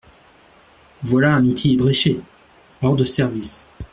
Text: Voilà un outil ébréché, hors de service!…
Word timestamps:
Voilà 1.03 1.35
un 1.35 1.45
outil 1.47 1.73
ébréché, 1.73 2.21
hors 2.81 2.95
de 2.95 3.03
service!… 3.03 3.69